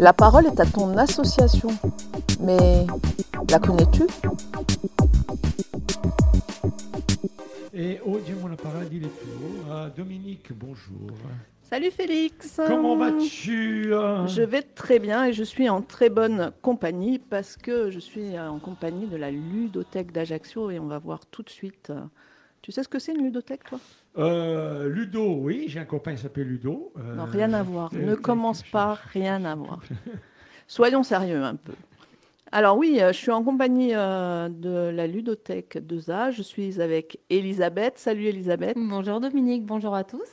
[0.00, 1.70] La parole est à ton association.
[2.40, 2.86] Mais
[3.50, 4.04] la connais-tu?
[7.74, 9.64] Et oh Dieu, mon appareil, il est haut.
[9.68, 11.10] Ah, Dominique, bonjour.
[11.62, 14.26] Salut Félix Comment vas-tu hein?
[14.28, 18.38] Je vais très bien et je suis en très bonne compagnie parce que je suis
[18.38, 21.92] en compagnie de la ludothèque d'Ajaccio et on va voir tout de suite.
[22.62, 23.78] Tu sais ce que c'est une ludothèque toi?
[24.18, 26.92] Euh, Ludo, oui, j'ai un copain qui s'appelle Ludo.
[26.98, 27.90] Euh, Non, rien à voir.
[27.94, 29.80] euh, Ne commence pas, rien à voir.
[30.66, 31.72] Soyons sérieux un peu.
[32.50, 36.30] Alors oui, je suis en compagnie euh, de la ludothèque de ZA.
[36.30, 37.98] Je suis avec Elisabeth.
[37.98, 38.76] Salut Elisabeth.
[38.76, 40.28] Bonjour Dominique, bonjour à tous.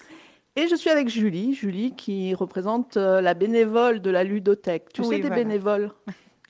[0.56, 1.54] Et je suis avec Julie.
[1.54, 4.94] Julie qui représente euh, la bénévole de la ludothèque.
[4.94, 5.36] Tu sais Oui, des voilà.
[5.44, 5.92] bénévoles?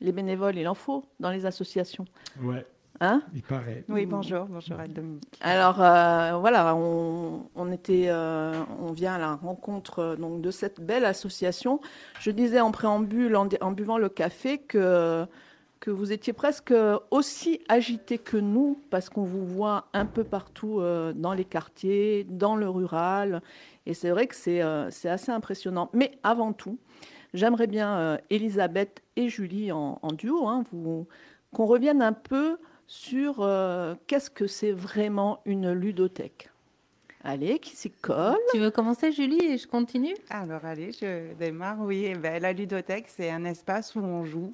[0.01, 2.05] Les bénévoles, il en faut dans les associations.
[2.43, 2.63] Ouais,
[3.01, 3.83] Hein il paraît.
[3.89, 5.23] Oui, bonjour, bonjour à Dominique.
[5.41, 10.49] Alors euh, voilà, on, on était, euh, on vient à la rencontre euh, donc de
[10.49, 11.81] cette belle association.
[12.21, 15.25] Je disais en préambule, en, en buvant le café, que
[15.81, 16.73] que vous étiez presque
[17.11, 22.23] aussi agité que nous, parce qu'on vous voit un peu partout euh, dans les quartiers,
[22.23, 23.41] dans le rural,
[23.85, 25.89] et c'est vrai que c'est euh, c'est assez impressionnant.
[25.93, 26.79] Mais avant tout,
[27.33, 31.07] j'aimerais bien, euh, Elisabeth et Julie en, en duo, hein, vous-
[31.53, 32.57] qu'on revienne un peu
[32.87, 36.49] sur euh, qu'est-ce que c'est vraiment une ludothèque?
[37.23, 38.37] Allez, qui s'y colle?
[38.51, 40.13] Tu veux commencer Julie et je continue?
[40.29, 41.79] Alors, allez, je démarre.
[41.79, 44.51] Oui, eh ben, la ludothèque, c'est un espace où on joue,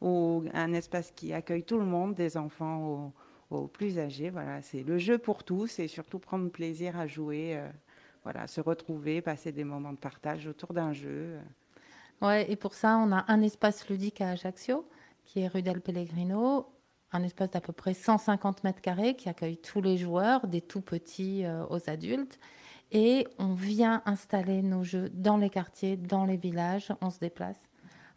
[0.00, 3.12] ou un espace qui accueille tout le monde, des enfants
[3.50, 4.30] aux, aux plus âgés.
[4.30, 7.68] Voilà, c'est le jeu pour tous et surtout prendre plaisir à jouer, euh,
[8.22, 11.36] voilà, se retrouver, passer des moments de partage autour d'un jeu.
[12.22, 14.88] Ouais, et pour ça, on a un espace ludique à Ajaccio,
[15.24, 16.66] qui est rue del Pellegrino,
[17.14, 20.80] un espace d'à peu près 150 mètres carrés qui accueille tous les joueurs, des tout
[20.80, 22.38] petits euh, aux adultes.
[22.92, 27.58] Et on vient installer nos jeux dans les quartiers, dans les villages, on se déplace.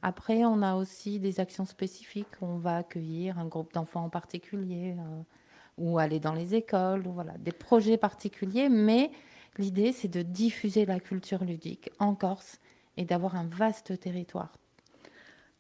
[0.02, 2.28] Après, on a aussi des actions spécifiques.
[2.42, 5.22] On va accueillir un groupe d'enfants en particulier, euh,
[5.78, 8.70] ou aller dans les écoles, ou voilà, des projets particuliers.
[8.70, 9.12] Mais
[9.58, 12.60] l'idée, c'est de diffuser la culture ludique en Corse
[12.98, 14.58] et d'avoir un vaste territoire.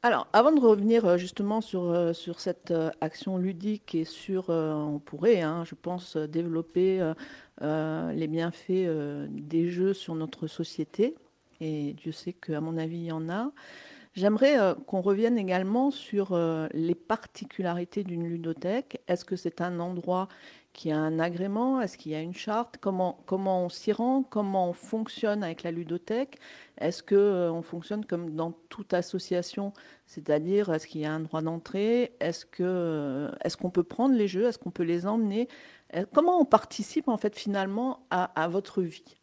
[0.07, 4.47] Alors, avant de revenir euh, justement sur, euh, sur cette euh, action ludique et sur,
[4.47, 7.01] on pourrait, hein, je pense, développer
[7.59, 8.87] les bienfaits
[9.29, 11.15] des jeux sur notre société,
[11.59, 13.51] et Dieu sait qu'à mon avis, il y en a,
[14.13, 16.37] j'aimerais qu'on revienne également sur
[16.71, 19.01] les particularités d'une ludothèque.
[19.09, 20.29] Est-ce que c'est un endroit
[20.77, 21.81] qui a un agrément?
[21.81, 22.77] Est-ce qu'il y a une charte?
[22.79, 24.23] Comment, comment on s'y rend?
[24.23, 26.39] Comment on fonctionne avec la ludothèque?
[26.77, 29.73] Est-ce qu'on fonctionne comme dans toute association?
[30.05, 32.13] C'est-à-dire, est-ce qu'il y a un droit d'entrée?
[32.19, 34.45] Est-ce euh, qu'on peut prendre les jeux?
[34.45, 35.49] Est-ce qu'on peut les emmener?
[35.95, 39.17] Euh, Comment on participe en fait finalement à votre vie?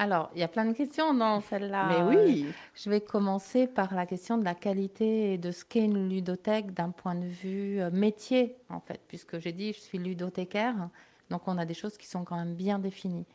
[0.00, 1.88] Alors, il y a plein de questions dans celle-là.
[1.88, 5.84] Mais oui, Je vais commencer par la question de la qualité et de ce qu'est
[5.84, 9.98] une ludothèque d'un point de vue euh, métier, en fait, puisque j'ai dit je suis
[9.98, 10.88] ludothécaire,
[11.30, 13.26] donc on a des choses qui sont quand même bien définies.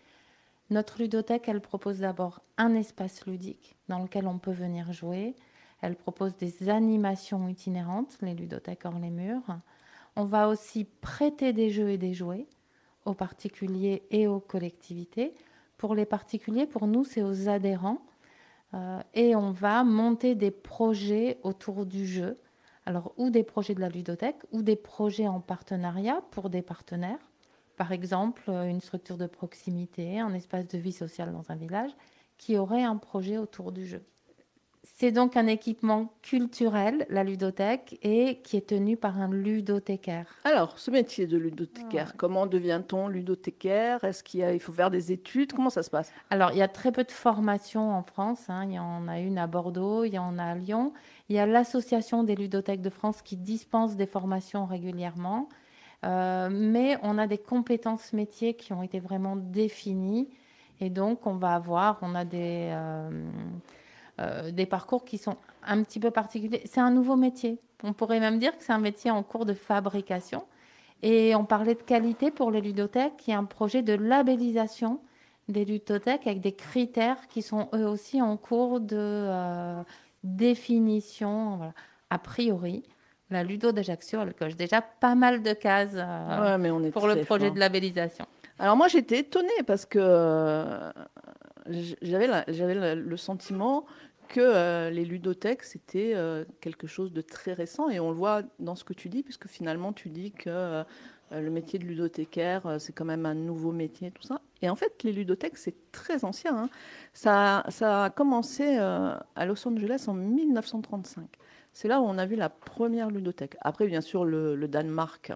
[0.70, 5.36] Notre ludothèque, elle propose d'abord un espace ludique dans lequel on peut venir jouer.
[5.82, 9.60] Elle propose des animations itinérantes, les ludothèques hors les murs.
[10.16, 12.48] On va aussi prêter des jeux et des jouets
[13.04, 15.34] aux particuliers et aux collectivités.
[15.78, 18.02] Pour les particuliers, pour nous, c'est aux adhérents.
[18.74, 22.40] Euh, et on va monter des projets autour du jeu.
[22.86, 27.32] Alors, ou des projets de la ludothèque, ou des projets en partenariat pour des partenaires.
[27.78, 31.92] Par exemple, une structure de proximité, un espace de vie sociale dans un village
[32.38, 34.04] qui aurait un projet autour du jeu.
[34.86, 40.26] C'est donc un équipement culturel, la ludothèque, et qui est tenu par un ludothécaire.
[40.44, 44.04] alors ce métier de ludothécaire, comment devient-on ludothécaire?
[44.04, 45.54] Est-ce qu'il y a- il faut faire des études?
[45.54, 46.12] Comment ça se passe?
[46.30, 48.50] Alors, il y a très peu de formations en France.
[48.50, 48.66] hein.
[48.66, 50.92] Il y en a une à Bordeaux, il y en a à Lyon.
[51.30, 55.48] Il y a l'Association des ludothèques de France qui dispense des formations régulièrement.
[56.04, 60.30] Euh, mais on a des compétences métiers qui ont été vraiment définies.
[60.82, 63.10] Et donc, on va avoir, on a des, euh,
[64.22, 66.62] euh, des parcours qui sont un petit peu particuliers.
[66.66, 67.60] C'est un nouveau métier.
[67.84, 70.44] On pourrait même dire que c'est un métier en cours de fabrication.
[71.02, 73.28] Et on parlait de qualité pour les ludothèques.
[73.28, 75.00] Il y a un projet de labellisation
[75.50, 79.84] des ludothèques avec des critères qui sont eux aussi en cours de euh,
[80.24, 81.58] définition.
[81.58, 81.74] Voilà.
[82.10, 82.84] A priori,
[83.32, 86.92] la Ludo d'Ajaccio, elle coche déjà pas mal de cases euh, Ouais, mais on est
[86.92, 88.26] pour le projet de labellisation.
[88.60, 90.78] Alors moi j'étais étonnée parce que
[92.02, 93.86] j'avais le, sentiment
[94.30, 98.42] que euh, les ludothèques c'était euh, quelque chose de très récent et on le voit
[98.60, 100.84] dans ce que tu dis puisque finalement tu dis que
[101.32, 104.40] le métier de ludothécaire, c'est quand même un nouveau métier, tout ça.
[104.62, 106.56] Et en fait, les ludothèques, c'est très ancien.
[106.56, 106.70] Hein.
[107.12, 111.26] Ça, ça, a commencé à Los Angeles en 1935.
[111.74, 113.58] C'est là où on a vu la première ludothèque.
[113.62, 115.34] Après, bien sûr, le, Danemark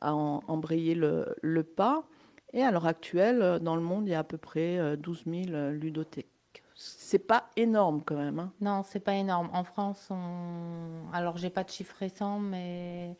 [0.00, 2.04] a embrayé le, pas.
[2.52, 5.70] Et à l'heure actuelle, dans le monde, il y a à peu près 12 000
[5.70, 6.26] ludothèques.
[6.74, 8.38] C'est pas énorme quand même.
[8.38, 8.52] Hein.
[8.60, 9.50] Non, c'est pas énorme.
[9.52, 11.12] En France, on...
[11.12, 13.16] alors j'ai pas de chiffres récents, mais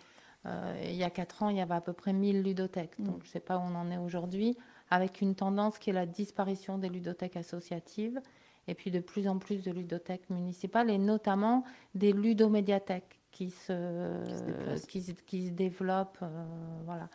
[0.46, 2.98] euh, il y a 4 ans, il y avait à peu près 1000 ludothèques.
[2.98, 3.04] Mm.
[3.04, 4.56] Donc je sais pas où on en est aujourd'hui,
[4.90, 8.20] avec une tendance qui est la disparition des ludothèques associatives
[8.66, 14.86] et puis de plus en plus de ludothèques municipales et notamment des ludomédiathèques qui se,
[14.86, 16.18] qui se, développent.
[16.22, 16.44] Euh,
[16.84, 17.08] voilà.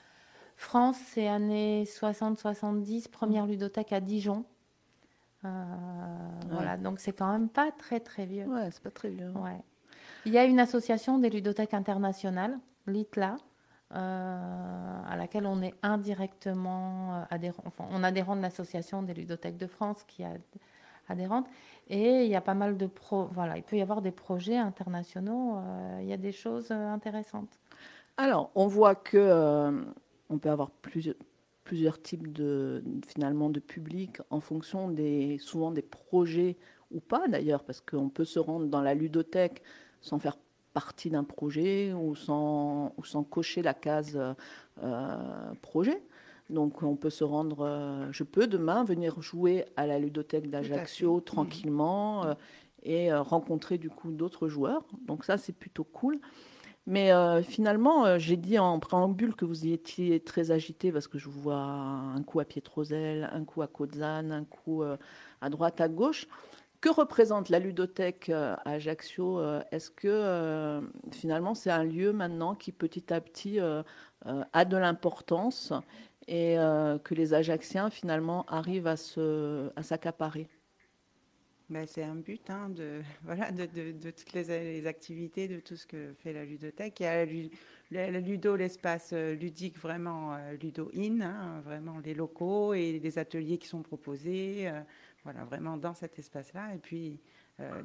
[0.55, 4.45] France, c'est années 60-70, première ludothèque à Dijon.
[5.43, 5.47] Euh,
[6.49, 8.45] voilà, donc c'est quand même pas très très vieux.
[8.45, 9.31] Ouais, c'est pas très vieux.
[9.31, 9.61] Ouais.
[10.25, 12.57] Il y a une association des ludothèques internationales,
[12.87, 13.35] l'ITLA,
[13.93, 17.63] euh, à laquelle on est indirectement adhérent.
[17.65, 20.31] Enfin, on adhérent de l'association des ludothèques de France qui a
[21.09, 21.47] adhérente.
[21.89, 24.57] Et il y a pas mal de pro, voilà, il peut y avoir des projets
[24.57, 25.57] internationaux.
[25.57, 27.59] Euh, il y a des choses euh, intéressantes.
[28.17, 29.81] Alors, on voit que euh,
[30.29, 31.15] on peut avoir plusieurs,
[31.63, 36.57] plusieurs types de finalement de public en fonction des souvent des projets
[36.91, 39.61] ou pas d'ailleurs, parce qu'on peut se rendre dans la ludothèque
[40.01, 40.37] sans faire
[40.73, 44.19] partie d'un projet ou sans, ou sans cocher la case
[45.61, 46.01] projet.
[46.49, 51.19] Donc on peut se rendre, euh, je peux demain venir jouer à la ludothèque d'Ajaccio
[51.21, 52.33] tranquillement euh,
[52.83, 54.85] et euh, rencontrer du coup d'autres joueurs.
[55.07, 56.19] Donc ça c'est plutôt cool.
[56.87, 57.11] Mais
[57.43, 61.41] finalement, j'ai dit en préambule que vous y étiez très agité parce que je vous
[61.41, 66.27] vois un coup à Pietrosel, un coup à Codzane, un coup à droite, à gauche.
[66.81, 69.41] Que représente la ludothèque à Ajaccio
[69.71, 70.79] Est-ce que
[71.11, 75.73] finalement c'est un lieu maintenant qui petit à petit a de l'importance
[76.27, 80.49] et euh, que les Ajacciens finalement arrivent à s'accaparer?
[81.69, 85.87] Ben, c'est un but hein, de, voilà, de, de, toutes les, activités, de tout ce
[85.87, 86.99] que fait la ludothèque.
[86.99, 92.73] Il y a la, ludo, l'espace euh, ludique vraiment euh, ludo-in, hein, vraiment les locaux
[92.73, 94.71] et les ateliers qui sont proposés,
[95.23, 96.75] voilà, vraiment dans cet espace-là.
[96.75, 97.19] Et puis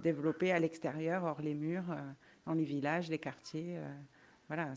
[0.03, 1.97] développer à l'extérieur, hors les murs,
[2.45, 3.79] dans les villages, les quartiers.
[4.51, 4.73] Voilà,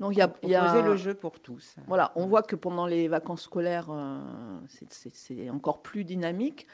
[0.00, 1.76] Donc il y a, y a le jeu pour tous.
[1.86, 4.20] Voilà, on voit que pendant les vacances scolaires, euh,
[4.68, 6.66] c'est encore plus dynamique.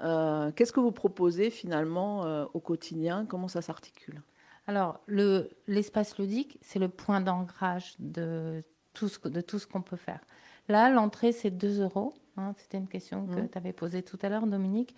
[0.00, 3.26] Euh, qu'est-ce que vous proposez finalement euh, au quotidien?
[3.26, 4.22] Comment ça s'articule?
[4.66, 5.00] Alors,
[5.66, 8.62] l'espace ludique, c'est le point d'ancrage de
[8.92, 10.20] tout ce, de tout ce qu'on peut faire.
[10.68, 12.14] Là, l'entrée, c'est 2 euros.
[12.36, 13.48] Hein, c'était une question que mmh.
[13.48, 14.94] tu avais posée tout à l'heure, Dominique,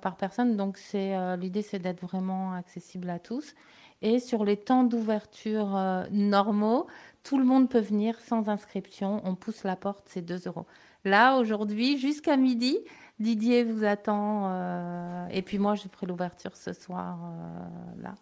[0.00, 0.56] par personne.
[0.56, 3.54] Donc, l'idée, c'est d'être vraiment accessible à tous.
[4.04, 6.86] Et sur les temps d'ouverture euh, normaux,
[7.22, 9.22] tout le monde peut venir sans inscription.
[9.24, 10.66] On pousse la porte, c'est 2 euros.
[11.06, 12.76] Là, aujourd'hui, jusqu'à midi,
[13.18, 14.44] Didier vous attend.
[14.46, 17.18] Euh, et puis moi, je ferai l'ouverture ce soir.
[17.22, 18.14] Euh, là.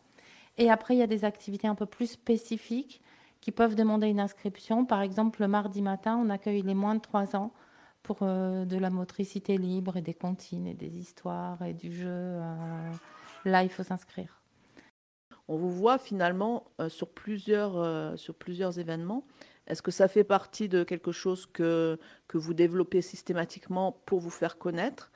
[0.59, 3.00] Et après, il y a des activités un peu plus spécifiques
[3.41, 4.85] qui peuvent demander une inscription.
[4.85, 7.53] Par exemple, le mardi matin, on accueille les moins de 3 ans
[8.03, 12.41] pour de la motricité libre et des comptines et des histoires et du jeu.
[13.44, 14.43] là, il faut s'inscrire
[15.49, 19.25] on vous voit finalement euh, sur, plusieurs, euh, sur plusieurs événements.
[19.67, 21.99] Est-ce que ça fait partie de quelque chose que,
[22.29, 25.12] que vous développez systématiquement pour vous faire connaître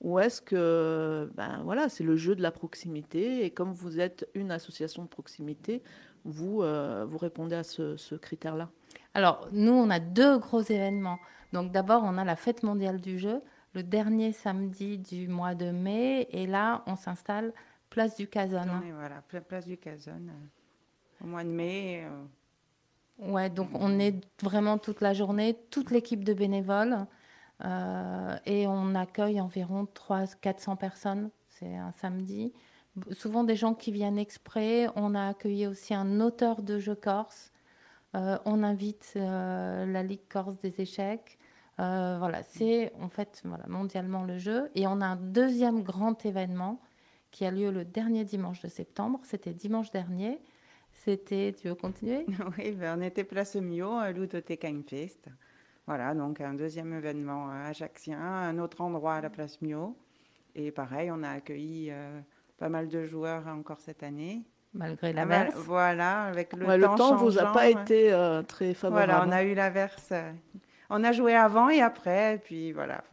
[0.00, 4.26] ou est-ce que ben voilà, c'est le jeu de la proximité et comme vous êtes
[4.34, 5.82] une association de proximité,
[6.24, 8.70] vous, euh, vous répondez à ce, ce critère-là?
[9.12, 11.18] Alors, nous, on a deux gros événements.
[11.52, 13.42] Donc d'abord, on a la fête mondiale du jeu,
[13.74, 17.52] le dernier samedi du mois de mai, et là, on s'installe
[17.90, 18.70] Place du Cazone.
[18.94, 22.04] Voilà, place du Cazone, euh, au mois de mai.
[22.04, 22.24] Euh.
[23.20, 27.06] Ouais, donc on est vraiment toute la journée, toute l'équipe de bénévoles,
[27.64, 31.30] euh, et on accueille environ 300-400 personnes.
[31.48, 32.54] C'est un samedi.
[33.12, 34.88] Souvent des gens qui viennent exprès.
[34.96, 37.52] On a accueilli aussi un auteur de jeux corse.
[38.14, 41.38] on invite la Ligue corse des échecs.
[41.76, 44.70] voilà, c'est en fait voilà, mondialement le jeu.
[44.74, 46.80] Et on a un deuxième grand événement
[47.30, 49.20] qui a lieu le dernier dimanche de septembre.
[49.24, 50.40] C'était dimanche dernier.
[51.04, 52.26] C'était, tu veux continuer?
[52.58, 54.12] Oui, ben on était place Mio, à
[54.86, 55.28] Fest.
[55.86, 59.96] Voilà, donc un deuxième événement ajaxien, un autre endroit à la place Mio.
[60.54, 62.20] Et pareil, on a accueilli euh,
[62.58, 64.42] pas mal de joueurs encore cette année.
[64.74, 65.54] Malgré l'averse.
[65.64, 66.76] Voilà, avec le temps.
[66.76, 69.10] Le temps ne vous a pas été euh, très favorable.
[69.10, 70.30] Voilà, on a eu l'averse euh,
[70.90, 73.02] on a joué avant et après, et puis voilà.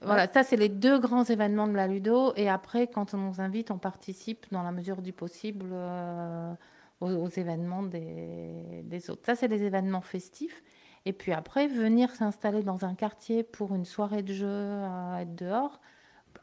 [0.00, 2.32] Voilà, ça c'est les deux grands événements de la Ludo.
[2.36, 5.66] Et après, quand on nous invite, on participe dans la mesure du possible.
[5.72, 6.54] Euh,
[7.00, 9.22] aux, événements des, des, autres.
[9.24, 10.62] Ça, c'est les événements festifs.
[11.04, 15.34] Et puis après, venir s'installer dans un quartier pour une soirée de jeu, à être
[15.34, 15.80] dehors,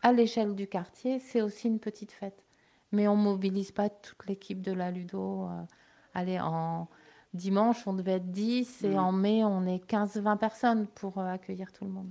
[0.02, 2.44] à l'échelle du quartier, c'est aussi une petite fête.
[2.92, 5.46] Mais on mobilise pas toute l'équipe de la Ludo.
[5.46, 5.64] Euh,
[6.14, 6.88] allez, en
[7.36, 8.98] dimanche, on devait être 10 et mm.
[8.98, 12.10] en mai, on est 15-20 personnes pour euh, accueillir tout le monde.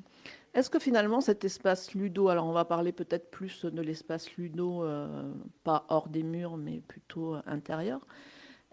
[0.55, 4.85] Est-ce que finalement cet espace ludo, alors on va parler peut-être plus de l'espace ludo,
[4.85, 5.33] euh,
[5.65, 8.07] pas hors des murs, mais plutôt intérieur,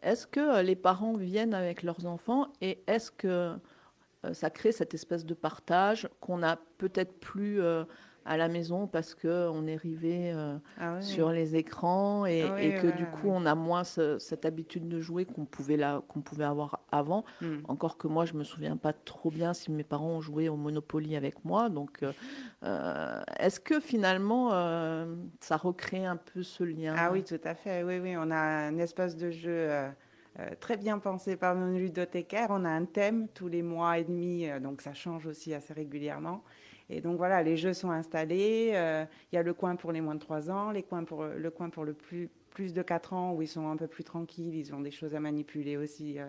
[0.04, 3.54] est-ce que les parents viennent avec leurs enfants et est-ce que
[4.34, 7.60] ça crée cette espèce de partage qu'on a peut-être plus
[8.26, 12.96] à la maison parce qu'on est rivé euh, ah sur les écrans et, ah que
[12.96, 17.26] du coup on a moins cette habitude de jouer qu'on pouvait, qu'on pouvait avoir avant.
[17.42, 17.58] Hmm.
[17.68, 20.56] Encore que moi je me souviens pas trop bien si mes parents ont joué au
[20.56, 21.70] Monopoly avec moi.
[21.70, 22.12] Donc euh,
[22.64, 24.52] euh, est-ce que finalement
[25.40, 26.96] ça recrée un peu ce lien?
[26.98, 27.84] Ah oui, tout à fait.
[27.84, 29.70] Oui, oui, on a un espace de jeu.
[30.60, 32.48] très bien pensé par nos ludothécaires.
[32.52, 36.44] On a un thème tous les mois et demi, donc ça change aussi assez régulièrement.
[36.92, 38.72] Et donc voilà, les jeux sont installés.
[38.76, 41.24] Euh, il y a le coin pour les moins de 3 ans, les coins pour,
[41.24, 44.04] le coin pour le plus, plus de 4 ans où ils sont un peu plus
[44.04, 46.26] tranquilles, ils ont des choses à manipuler aussi euh,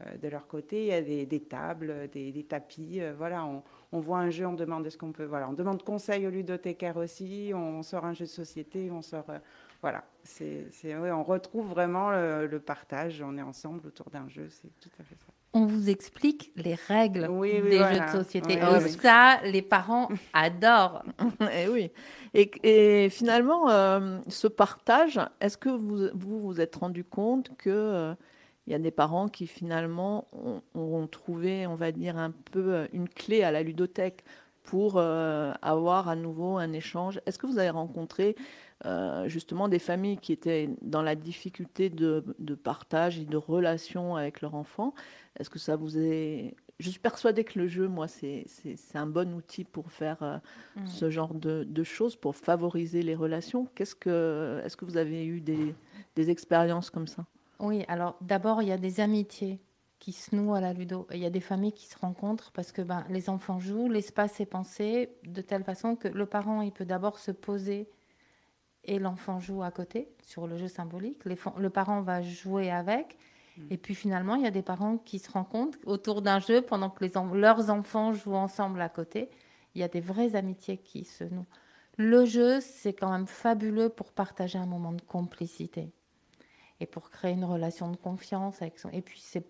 [0.00, 0.86] euh, de leur côté.
[0.86, 3.00] Il y a des, tables, des, tapis.
[3.18, 3.46] voilà,
[3.92, 5.26] on, voit un jeu, on demande ce qu'on peut.
[5.26, 7.52] Voilà, on demande conseil au ludothécaire aussi.
[7.54, 9.26] On sort un jeu de société, on sort.
[9.82, 13.20] voilà, c'est, on retrouve vraiment le, le, partage.
[13.20, 16.74] On est ensemble autour d'un jeu, c'est tout à fait ça on vous explique les
[16.74, 18.54] règles des jeux de société.
[18.54, 21.02] et ça, les parents adorent.
[21.40, 21.90] et eh oui.
[22.34, 28.14] Et, finalement, euh, ce partage, est-ce que vous, vous êtes rendu compte que euh,
[28.66, 30.28] il y a des parents qui finalement
[30.74, 34.24] ont, trouvé, on va dire, un peu euh, une clé à la ludothèque
[34.62, 37.22] pour avoir à nouveau un échange?
[37.24, 38.36] Est-ce que vous avez rencontré
[39.26, 44.40] justement des familles qui étaient dans la difficulté de, de, partage et de relation avec
[44.40, 44.94] leurs enfants
[45.38, 46.54] est-ce que ça vous est...
[46.78, 48.46] Je suis persuadée que le jeu, moi, c'est
[48.94, 50.38] un bon outil pour faire euh,
[50.76, 50.86] mm.
[50.86, 53.66] ce genre de, choses, pour favoriser les relations.
[53.74, 55.74] Qu'est-ce que, Est-ce que vous avez eu des,
[56.14, 57.24] des expériences comme ça?
[57.58, 59.60] Oui, alors d'abord, il y a des amitiés
[59.98, 61.08] qui se nouent à la ludo.
[61.12, 64.40] Il y a des familles qui se rencontrent parce que ben, les enfants jouent, l'espace
[64.40, 67.88] est pensé de telle façon que le parent, il peut d'abord se poser
[68.88, 71.24] et l'enfant joue à côté sur le jeu symbolique.
[71.24, 73.16] le parent va jouer avec
[73.70, 76.90] et puis finalement, il y a des parents qui se rencontrent autour d'un jeu pendant
[76.90, 79.30] que les leurs enfants jouent ensemble à côté.
[79.74, 81.46] Il y a des vraies amitiés qui se nouent.
[81.96, 85.90] Le jeu, c'est quand même fabuleux pour partager un moment de complicité
[86.80, 88.88] et pour créer une relation de confiance avec son.
[88.90, 89.44] Et puis c'est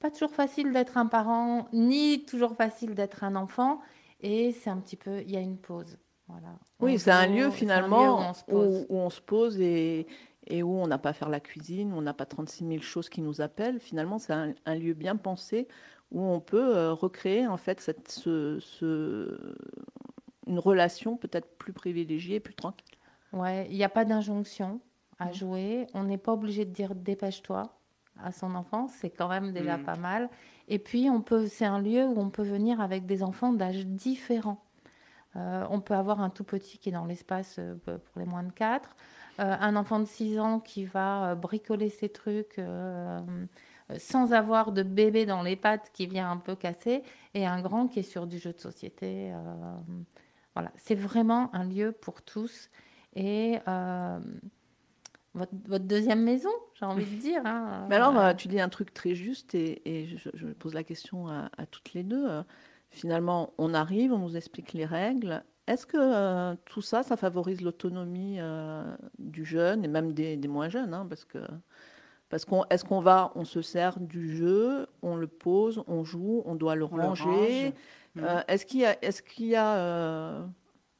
[0.00, 3.80] pas toujours facile d'être un parent, ni toujours facile d'être un enfant.
[4.20, 5.98] Et c'est un petit peu, il y a une pause.
[6.28, 6.58] Voilà.
[6.80, 10.06] Oui, c'est un lieu finalement où on se pose et,
[10.46, 12.80] et où on n'a pas à faire la cuisine, où on n'a pas 36 000
[12.80, 13.80] choses qui nous appellent.
[13.80, 15.68] Finalement, c'est un, lieu bien pensé
[16.10, 19.54] où on peut euh, recréer en fait cette, ce,
[20.46, 22.96] une relation peut-être plus privilégiée, plus tranquille.
[23.32, 24.80] Ouais, il n'y a pas d'injonction
[25.18, 25.86] à jouer.
[25.94, 27.72] On n'est pas obligé de dire dépêche-toi
[28.22, 29.84] à son enfant, c'est quand même déjà mm.
[29.84, 30.28] pas mal.
[30.68, 33.86] Et puis, on peut, c'est un lieu où on peut venir avec des enfants d'âge
[33.86, 34.62] différents.
[35.36, 38.42] Euh, on peut avoir un tout petit qui est dans l'espace euh, pour les moins
[38.42, 38.96] de 4,
[39.40, 42.60] euh, un enfant de 6 ans qui va bricoler ses trucs
[43.98, 47.02] sans avoir de bébé dans les pattes qui vient un peu casser,
[47.34, 49.32] et un grand qui est sur du jeu de société.
[50.54, 52.70] voilà, c'est vraiment un lieu pour tous.
[53.14, 53.58] Et
[55.34, 57.42] votre, deuxième maison, j'ai envie de dire.
[57.44, 61.66] Hein, Mais alors, tu dis un truc très juste, et, je, pose la question à
[61.70, 62.44] toutes les deux.
[62.92, 67.62] Finalement, on arrive, on nous explique les règles, est-ce que euh, tout ça, ça favorise
[67.62, 68.84] l'autonomie euh,
[69.18, 71.38] du jeune et même des, moins jeunes hein, Parce que
[72.28, 76.42] parce qu'on est-ce qu'on va, on se sert du jeu, on le pose, on joue,
[76.46, 77.74] on doit le ranger.
[78.18, 78.44] Euh, mm.
[78.48, 80.44] est-ce qu'il y a, est-ce qu'il y a,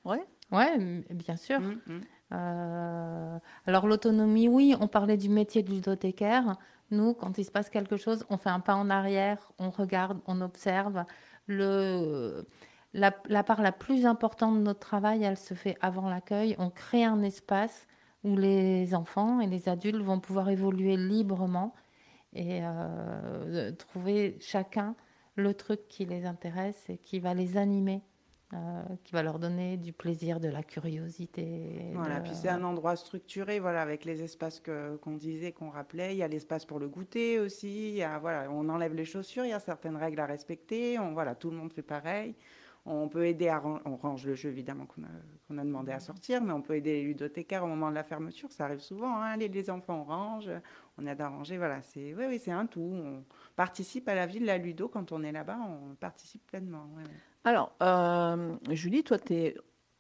[0.05, 0.79] ouais Ouais,
[1.11, 1.61] bien sûr.
[1.61, 3.41] Mm, mm.
[3.67, 6.57] alors l'autonomie, oui, on parlait du métier de ludothécaire.
[6.91, 10.21] Nous, quand il se passe quelque chose, on fait un pas en arrière, on regarde,
[10.27, 11.05] on observe.
[12.95, 16.55] La, part la plus importante de notre travail, elle se fait avant l'accueil.
[16.59, 17.87] On crée un espace
[18.25, 21.75] où les enfants et les adultes vont pouvoir évoluer librement
[22.35, 24.95] et euh, trouver chacun
[25.37, 28.03] le truc qui les intéresse et qui va les animer.
[28.55, 31.91] Euh, qui va leur donner du plaisir, de la curiosité.
[31.95, 36.15] Voilà, puis c'est un endroit structuré, voilà, avec les espaces que, qu'on disait, qu'on rappelait.
[36.15, 37.89] Il y a l'espace pour le goûter aussi.
[37.89, 40.99] Il y a, voilà, on enlève les chaussures, il y a certaines règles à respecter.
[40.99, 42.35] On, voilà, tout le monde fait pareil
[42.85, 46.43] On peut aider à on range le jeu évidemment qu'on a, a, demandé à sortir,
[46.43, 48.53] mais on peut aider les ludothécaires au moment de la fermeture.
[48.53, 49.17] Ça arrive souvent.
[49.17, 49.39] Hein.
[49.39, 50.51] Les enfants, on range,
[50.99, 51.57] on aide à ranger.
[51.57, 52.83] Voilà, c'est oui, oui, c'est un tout.
[52.83, 53.25] On
[53.57, 55.59] participe à la vie de la ludo quand on est là-bas.
[55.67, 56.87] On participe pleinement.
[57.45, 59.57] Alors, euh, Julie, toi, tu es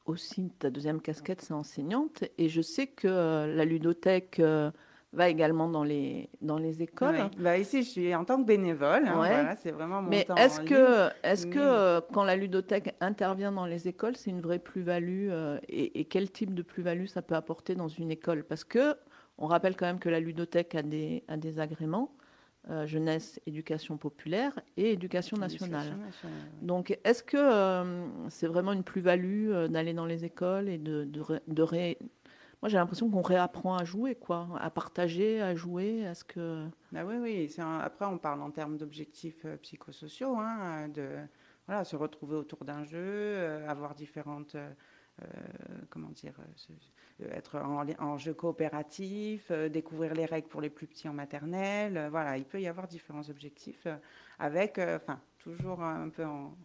[0.06, 4.70] aussi ta deuxième casquette, c'est enseignante, et je sais que euh, la ludothèque euh,
[5.12, 7.30] va également dans les, dans les écoles.
[7.38, 9.06] Bah, ici, je suis en tant que bénévole.
[9.06, 13.66] Hein, voilà, c'est vraiment mon Mais est-ce que, est-ce que quand la ludothèque intervient dans
[13.66, 15.30] les écoles, c'est une vraie plus-value
[15.68, 18.44] et, quel type de plus-value ça peut apporter dans une école?
[18.44, 18.96] Parce que
[19.38, 22.14] on rappelle quand même que la ludothèque a des, a des agréments.
[22.71, 25.97] Euh, jeunesse, éducation populaire et éducation nationale.
[26.61, 27.83] Donc, est-ce que
[28.28, 31.99] c'est vraiment une plus-value d'aller dans les écoles et de, de, de, ré,
[32.62, 36.02] moi, j'ai l'impression qu'on réapprend à jouer, quoi, à partager, à jouer.
[36.02, 37.52] Est-ce que bah oui, oui.
[37.59, 41.09] Après, on parle en termes d'objectifs euh, psychosociaux, hein, de
[41.66, 45.26] voilà, se retrouver autour d'un jeu, euh, avoir différentes, euh,
[45.90, 46.35] comment dire,
[47.33, 47.59] être
[47.99, 52.09] en, jeu coopératif, découvrir les règles pour les plus petits en maternelle.
[52.11, 53.87] voilà, il peut y avoir différents objectifs
[54.38, 56.57] avec, enfin, toujours un peu en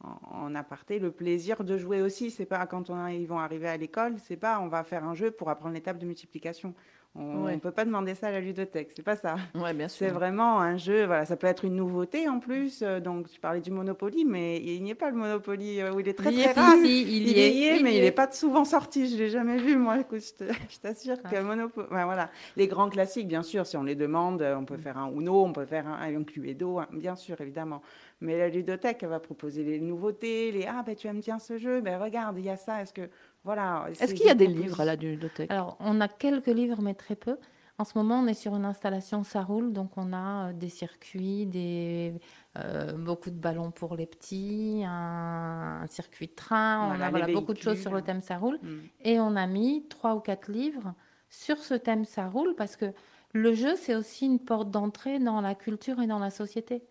[0.00, 2.30] en, aparté, le plaisir de jouer aussi.
[2.30, 5.14] C'est pas quand on, ils vont arriver à l'école, c'est pas on va faire un
[5.14, 6.74] jeu pour apprendre l'étape de multiplication.
[7.18, 9.36] On ne peut pas demander ça à la ludothèque, c'est pas ça.
[9.54, 10.06] Ouais, bien sûr.
[10.06, 12.82] C'est vraiment un jeu, voilà, ça peut être une nouveauté en plus.
[12.82, 16.00] Euh, donc, tu parlais du Monopoly, mais il n'y a pas le Monopoly euh, où
[16.00, 16.74] il est très, très rare.
[16.76, 19.08] il, y est, mais il n'est pas souvent sorti.
[19.08, 20.00] Je l'ai jamais vu, moi.
[20.00, 21.86] Écoute, je t'assure que Monopoly.
[21.90, 22.30] voilà.
[22.56, 25.52] Les grands classiques, bien sûr, si on les demande, on peut faire un Uno, on
[25.52, 27.82] peut faire un, un Cluedo, hein, bien sûr, évidemment.
[28.20, 31.58] Mais la ludothèque, elle va proposer les nouveautés, les Ah, ben tu aimes bien ce
[31.58, 32.82] jeu, ben regarde, il y a ça.
[32.82, 33.08] Est-ce que.
[33.46, 33.86] Voilà.
[33.98, 36.94] Est-ce qu'il y a des livres à la ludothèque Alors, on a quelques livres, mais
[36.94, 37.38] très peu.
[37.78, 40.70] En ce moment, on est sur une installation ça roule, donc on a euh, des
[40.70, 42.14] circuits, des,
[42.56, 47.60] euh, beaucoup de ballons pour les petits, un, circuit de train, on a beaucoup de
[47.60, 48.58] choses sur le thème ça roule.
[48.62, 48.78] Mm.
[49.04, 50.94] Et on a mis trois ou quatre livres
[51.28, 52.86] sur ce thème ça roule parce que
[53.32, 56.82] le jeu, c'est aussi une porte d'entrée dans la culture et dans la société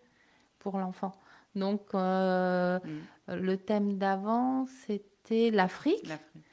[0.60, 1.12] pour l'enfant.
[1.56, 3.34] Donc, euh, mm.
[3.34, 6.06] le thème d'avant, c'était l'Afrique.
[6.06, 6.45] L'Afrique,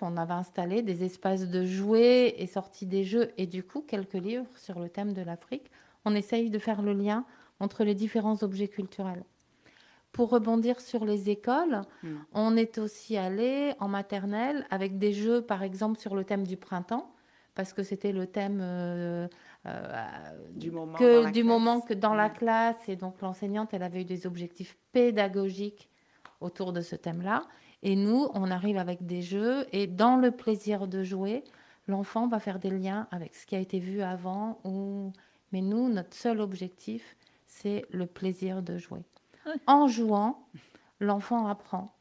[0.00, 4.14] on avait installé des espaces de jouets et sorti des jeux et du coup quelques
[4.14, 5.70] livres sur le thème de l'Afrique.
[6.04, 7.24] On essaye de faire le lien
[7.58, 9.24] entre les différents objets culturels.
[10.12, 12.08] Pour rebondir sur les écoles, mm.
[12.32, 16.56] on est aussi allé en maternelle avec des jeux, par exemple, sur le thème du
[16.56, 17.12] printemps,
[17.54, 19.28] parce que c'était le thème euh,
[19.66, 20.06] euh,
[20.56, 22.32] du moment, que, du moment que dans la mm.
[22.32, 25.88] classe, et donc l'enseignante, elle avait eu des objectifs pédagogiques
[26.40, 27.44] autour de ce thème-là.
[27.82, 31.44] Et nous, on arrive avec des jeux, et dans le plaisir de jouer,
[31.88, 34.58] l'enfant va faire des liens avec ce qui a été vu avant.
[34.64, 35.12] Ou...
[35.52, 37.16] Mais nous, notre seul objectif,
[37.46, 39.00] c'est le plaisir de jouer.
[39.66, 40.46] En jouant,
[41.00, 41.94] l'enfant apprend.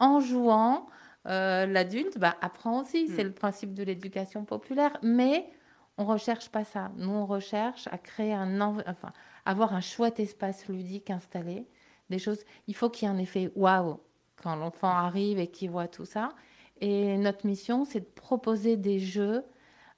[0.00, 0.88] En jouant,
[1.26, 3.08] euh, l'adulte bah, apprend aussi.
[3.08, 3.28] C'est mm.
[3.28, 4.98] le principe de l'éducation populaire.
[5.02, 5.48] Mais
[5.96, 6.90] on recherche pas ça.
[6.96, 9.12] Nous, on recherche à créer un, enfin,
[9.44, 11.66] avoir un chouette espace ludique installé.
[12.08, 12.44] Des choses.
[12.66, 14.00] Il faut qu'il y ait un effet waouh
[14.42, 16.30] quand l'enfant arrive et qu'il voit tout ça.
[16.80, 19.44] Et notre mission, c'est de proposer des jeux,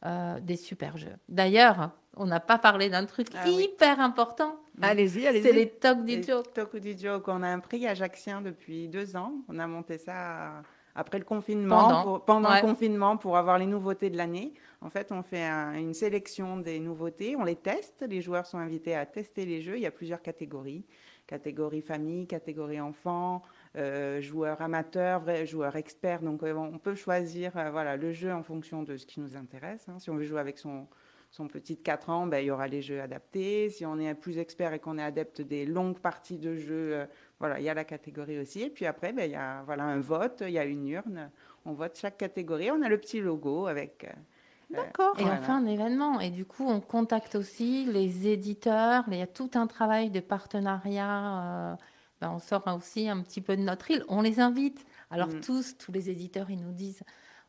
[0.04, 1.14] euh, des super jeux.
[1.28, 4.56] D'ailleurs, on n'a pas parlé d'un truc ah hyper important.
[4.80, 5.42] Allez-y, allez-y.
[5.42, 6.52] C'est les tocs du joke.
[6.52, 7.28] Tocs du joke.
[7.28, 9.34] On a un prix ajaxien depuis deux ans.
[9.48, 10.62] On a monté ça
[10.94, 14.52] après le confinement, pendant, le confinement, pour avoir les nouveautés de l'année.
[14.82, 18.04] En fait, on fait une sélection des nouveautés, on les teste.
[18.06, 19.76] Les joueurs sont invités à tester les jeux.
[19.76, 20.84] Il y a plusieurs catégories
[21.26, 23.42] catégorie famille, catégorie enfant,
[23.76, 26.20] euh, joueurs amateurs, vrais joueurs experts.
[26.20, 29.36] Donc, euh, on peut choisir euh, voilà, le jeu en fonction de ce qui nous
[29.36, 29.88] intéresse.
[29.88, 29.98] Hein.
[29.98, 30.86] Si on veut jouer avec son,
[31.30, 33.70] son petit de 4 ans, ben, il y aura les jeux adaptés.
[33.70, 37.06] Si on est plus expert et qu'on est adepte des longues parties de jeux,
[37.38, 38.62] voilà, il y a la catégorie aussi.
[38.62, 41.30] Et puis après, ben, il y a voilà, un vote, il y a une urne.
[41.64, 42.70] On vote chaque catégorie.
[42.70, 44.04] On a le petit logo avec.
[44.04, 45.14] Euh, D'accord.
[45.18, 46.20] Et enfin un événement.
[46.20, 49.04] Et du coup, on contacte aussi les éditeurs.
[49.08, 51.72] Il y a tout un travail de partenariat.
[51.72, 51.74] Euh,
[52.22, 54.04] ben, on sort aussi un petit peu de notre île.
[54.06, 54.86] On les invite.
[55.10, 55.40] Alors mm.
[55.40, 57.02] tous, tous les éditeurs, ils nous disent,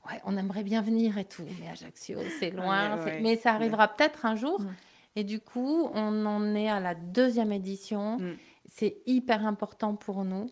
[0.09, 2.97] ouais, on aimerait bien venir et tout, mais Ajaccio, c'est loin.
[3.21, 4.59] Mais ça arrivera peut-être un jour.
[4.59, 4.73] Mm.
[5.15, 8.17] Et du coup, on en est à la deuxième édition.
[8.17, 8.33] Mm.
[8.67, 10.49] C'est hyper important pour nous.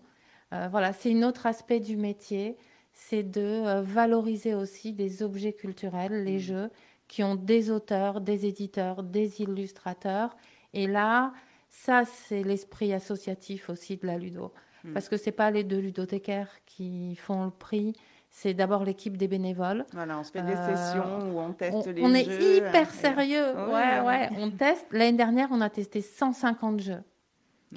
[0.54, 2.58] Euh, voilà, c'est un autre aspect du métier,
[2.94, 6.42] c'est de euh, valoriser aussi des objets culturels, les mm.
[6.42, 6.70] jeux,
[7.08, 10.38] qui ont des auteurs, des éditeurs, des illustrateurs.
[10.74, 11.34] Et là,
[11.72, 14.54] ça, c'est l'esprit associatif aussi de la ludo.
[14.84, 14.94] Mm.
[14.94, 17.94] Parce que ce n'est pas les deux ludothécaires qui font le prix,
[18.30, 19.86] c'est d'abord l'équipe des bénévoles.
[19.94, 22.08] Voilà, on se fait des euh, sessions où on teste les jeux.
[22.08, 23.54] On est hyper sérieux.
[23.70, 24.86] ouais, ouais, on teste.
[24.92, 27.04] L'année dernière, on a testé 150 jeux.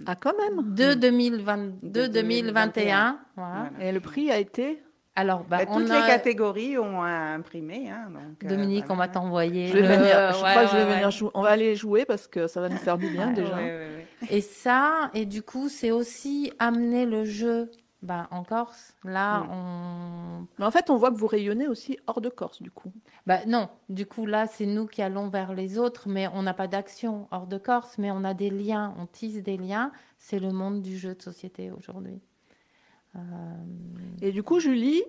[0.06, 3.18] Ah, quand même De 2022, De 2021.
[3.36, 3.70] voilà.
[3.70, 3.70] Voilà.
[3.80, 4.82] Et le prix a été
[5.16, 7.88] Alors, bah, Bah, on toutes a- les catégories ont imprimé.
[7.88, 9.68] Hein, donc, euh, Dominique, on va t'envoyer.
[9.68, 11.30] Je vais venir, je ouais, crois que je vais ouais, venir jouer.
[11.34, 13.56] On va aller jouer parce que ça va nous faire du bien Ouais, déjà.
[13.56, 13.88] Ouais, ouais,
[14.22, 14.28] ouais.
[14.30, 17.70] Et ça, et du coup, c'est aussi amener le jeu
[18.02, 18.94] bah, en Corse.
[19.04, 20.46] Là, on.
[20.58, 22.92] Mais en fait, on voit que vous rayonnez aussi hors de Corse, du coup.
[23.26, 26.54] Bah, non, du coup, là, c'est nous qui allons vers les autres, mais on n'a
[26.54, 29.92] pas d'action hors de Corse, mais on a des liens, on tisse des liens.
[30.18, 32.20] C'est le monde du jeu de société aujourd'hui.
[33.16, 33.20] Euh,
[34.22, 35.02] Et du coup, Julie,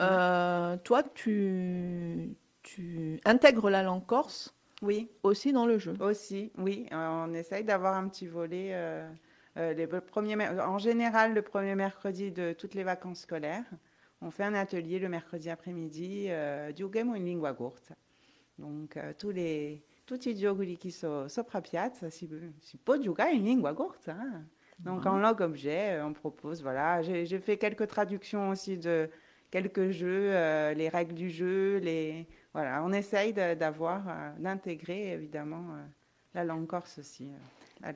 [0.00, 5.94] euh, toi, tu, tu intègres la langue corse Oui, aussi dans le jeu.
[6.00, 6.86] aussi, oui.
[6.92, 8.70] Euh, On essaye d'avoir un petit volet.
[8.72, 9.08] euh,
[9.56, 13.64] euh, les premiers, en général, le premier mercredi de toutes les vacances scolaires,
[14.20, 17.94] on fait un atelier le mercredi après-midi euh, Diugem in lingua corsa.
[18.58, 22.28] Donc, tous les tutti giochi so, sopra piazza si,
[22.60, 24.12] si può giocare in lingua corsa.
[24.12, 24.44] hein.
[24.78, 27.02] Donc, en langue objet, euh, on propose, voilà.
[27.02, 29.10] J'ai fait quelques traductions aussi de
[29.50, 32.26] quelques jeux, euh, les règles du jeu, les...
[32.54, 35.84] Voilà, on essaye d'avoir, euh, d'intégrer évidemment euh,
[36.34, 37.28] la langue corse aussi.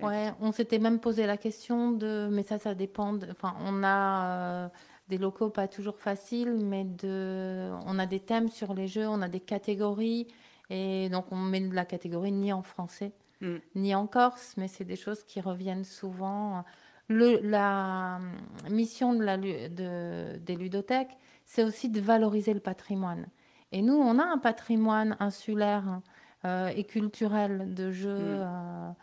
[0.03, 3.15] Ouais, on s'était même posé la question de, mais ça, ça dépend.
[3.15, 4.71] de- Enfin, on a
[5.09, 9.21] des locaux pas toujours faciles, mais de, on a des thèmes sur les jeux, on
[9.23, 10.29] a des catégories,
[10.71, 13.13] et donc on met de la catégorie ni en français,
[13.43, 13.57] Mm.
[13.75, 16.65] ni en corse, mais c'est des choses qui reviennent souvent.
[17.09, 23.27] Le, la euh, mission de la, de, des ludothèques, c'est aussi de valoriser le patrimoine.
[23.73, 26.03] Et nous, on a un patrimoine insulaire hein,
[26.45, 28.37] euh, et culturel de jeux.
[28.39, 28.95] Mm.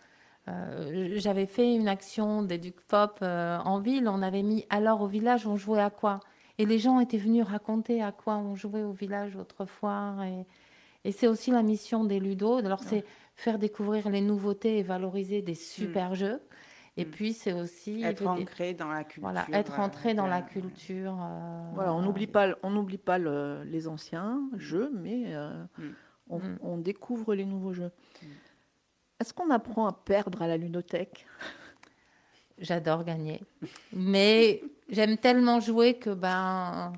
[0.48, 4.08] euh, J'avais fait une action des Duc Pop euh, en ville.
[4.08, 6.22] On avait mis alors au village, on jouait à quoi?
[6.58, 10.16] Et les gens étaient venus raconter à quoi on jouait au village autrefois.
[10.26, 10.46] Et,
[11.10, 12.60] et c'est aussi la mission des Ludos.
[12.60, 13.06] Alors, c'est
[13.40, 16.42] faire découvrir les nouveautés et valoriser des super jeux.
[16.98, 17.12] Et Mm.
[17.12, 19.22] puis, c'est aussi Être ancré dans la culture.
[19.22, 21.18] voilà, être entré dans la culture.
[21.22, 25.84] euh, Voilà, on n'oublie pas, on n'oublie pas le- les anciens jeux, mais euh, Mm.
[26.30, 26.58] on, Mm.
[26.62, 27.92] on découvre les nouveaux jeux.
[28.22, 28.26] Mm.
[29.22, 31.26] Est-ce qu'on apprend à perdre à la ludothèque?
[32.58, 33.42] J'adore gagner.
[33.94, 36.92] Mais j'aime tellement jouer que ben,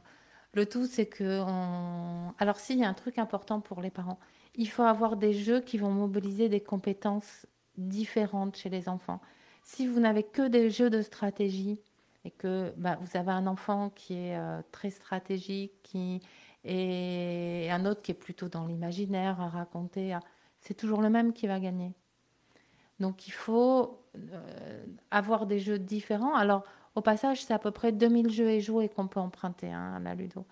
[0.54, 1.42] le tout, c'est que.
[1.42, 4.18] on- Alors, s'il y a un truc important pour les parents,
[4.56, 7.46] il faut avoir des jeux qui vont mobiliser des compétences
[7.78, 9.22] différentes chez les enfants.
[9.64, 11.80] Si vous n'avez que des jeux de stratégie
[12.26, 16.22] et que ben, vous avez un enfant qui est euh, très stratégique qui...
[16.64, 20.18] et un autre qui est plutôt dans l'imaginaire à raconter,
[20.60, 21.94] c'est toujours le même qui va gagner.
[23.00, 26.36] Donc il faut euh, avoir des jeux différents.
[26.36, 26.64] Alors
[26.96, 30.00] au passage, c'est à peu près 2000 jeux et jouets qu'on peut emprunter hein, à
[30.00, 30.46] la Ludo.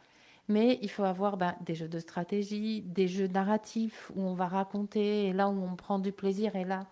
[0.49, 4.47] Mais il faut avoir ben, des jeux de stratégie, des jeux narratifs où on va
[4.47, 6.55] raconter et là où on prend du plaisir.
[6.55, 6.88] Et là,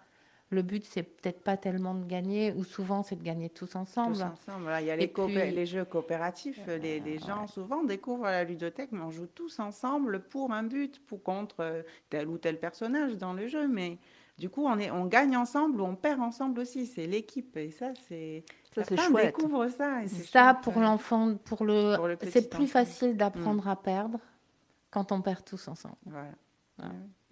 [0.50, 4.16] le but, c'est peut-être pas tellement de gagner, ou souvent c'est de gagner tous ensemble.
[4.16, 4.62] Tous ensemble.
[4.62, 6.66] Voilà, il y a les, puis- les jeux coopératifs.
[6.68, 11.02] les, les gens souvent découvrent la ludothèque, mais on joue tous ensemble pour un but,
[11.06, 13.68] pour contre euh, tel ou tel personnage dans le jeu.
[13.68, 13.98] Mais
[14.38, 16.86] du coup, on, est, on gagne ensemble ou on perd ensemble aussi.
[16.86, 17.58] C'est l'équipe.
[17.58, 18.44] Et ça, c'est.
[18.82, 19.36] Ça, c'est certains chouette.
[19.36, 20.04] découvrent ça.
[20.04, 22.72] et c'est Ça, chouette, pour l'enfant, pour le, Pour le petit c'est plus enfant.
[22.74, 24.20] facile d'apprendre à perdre
[24.92, 25.96] quand on perd tous ensemble.
[26.06, 26.30] Voilà.
[26.80, 26.86] Ouais.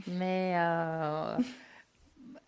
[0.07, 1.37] Mais euh,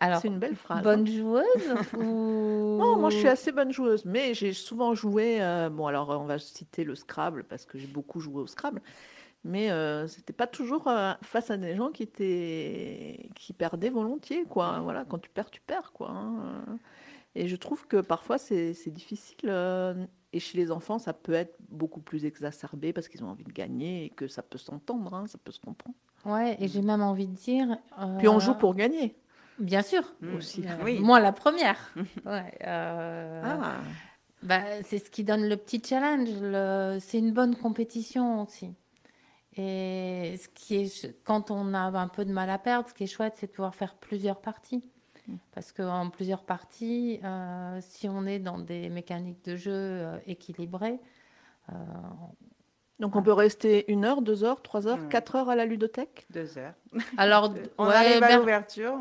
[0.00, 0.78] alors, C'est une belle phrase.
[0.78, 0.82] hein.
[0.82, 1.44] bonne joueuse
[1.96, 2.76] ou...
[2.78, 5.38] Non, moi je suis assez bonne joueuse, mais j'ai souvent joué.
[5.42, 8.80] euh, bon, alors on va citer le Scrabble parce que j'ai beaucoup joué au Scrabble,
[9.44, 14.44] mais euh, c'était pas toujours euh, face à des gens qui étaient qui perdaient volontiers,
[14.44, 14.80] quoi.
[14.82, 16.10] Voilà, quand tu perds, tu perds, quoi.
[16.10, 16.64] hein.
[17.34, 19.36] Et je trouve que parfois c'est difficile.
[19.44, 23.44] euh, et chez les enfants, ça peut être beaucoup plus exacerbé parce qu'ils ont envie
[23.44, 25.96] de gagner et que ça peut s'entendre, hein, ça peut se comprendre.
[26.26, 27.78] Ouais, et j'ai même envie de dire.
[28.18, 29.16] Puis on euh, joue pour gagner.
[29.58, 30.02] Bien sûr.
[30.20, 30.34] Mm.
[30.34, 30.64] Aussi.
[30.66, 30.98] Euh, Oui.
[31.00, 31.94] Moi, la première.
[32.26, 33.78] Ouais, euh, Ah,
[34.42, 36.28] bah, c'est ce qui donne le petit challenge.
[36.42, 38.68] le- C'est une bonne compétition aussi.
[39.56, 43.04] Et ce qui est, quand on a un peu de mal à perdre, ce qui
[43.04, 44.84] est chouette, c'est de pouvoir faire plusieurs parties.
[45.52, 50.98] Parce qu'en plusieurs parties, euh, si on est dans des mécaniques de jeu euh, équilibrées,
[51.70, 51.74] euh,
[53.00, 55.08] donc on peut rester une heure, deux heures, trois heures, Ouais.
[55.08, 56.26] quatre heures à la ludothèque?
[56.30, 56.74] Deux heures.
[57.16, 58.94] alors, On ouais, arrive à l'ouverture.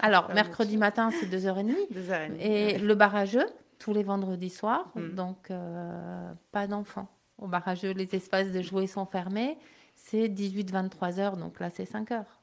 [0.00, 1.74] alors mercredi matin, c'est 2h30.
[1.90, 2.42] Deux heures et demie.
[2.42, 3.46] Et le barrageux,
[3.78, 5.08] tous les vendredis soirs, Mm.
[5.14, 7.08] donc euh, pas d'enfants.
[7.38, 9.58] Au barrageux, les espaces de jouets sont fermés.
[9.94, 12.35] C'est 18-23 heures, donc là, c'est 5 heures.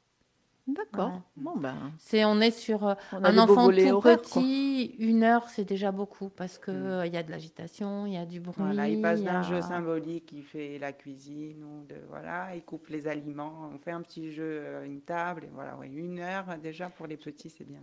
[0.65, 1.19] D'accord.
[1.35, 4.17] Bon ben, C'est, on est sur euh, on un enfant tout horaires, quoi.
[4.17, 7.03] petit, une heure, c'est déjà beaucoup parce qu'il Mm.
[7.05, 8.55] il y a de l'agitation, il y a du bruit.
[8.57, 12.55] Voilà, il passe il d'un a- jeu symbolique qui fait la cuisine ou de voilà,
[12.55, 15.89] il coupe les aliments, on fait un petit jeu, euh, une table et voilà, ouais,
[15.89, 17.81] une heure déjà pour les petits c'est bien.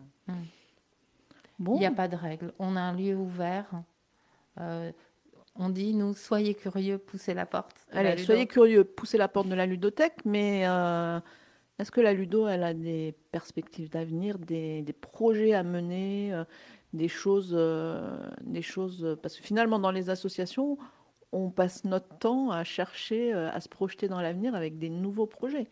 [1.59, 2.55] Il n'y a pas de règle.
[2.59, 3.67] On a un lieu ouvert.
[4.59, 4.91] Euh,
[5.57, 7.77] on dit, nous, soyez curieux, poussez la porte.
[7.93, 11.21] Allez, soyez curieux, poussez la porte de la ludothèque, mais euh,
[11.81, 16.45] est-ce que la ludo, elle a des perspectives d'avenir, des, projets à mener, euh,
[16.93, 17.57] des choses,
[18.43, 20.79] des choses Parce que finalement, dans les associations,
[21.33, 25.69] on passe notre temps à chercher, à se projeter dans l'avenir avec des nouveaux projets.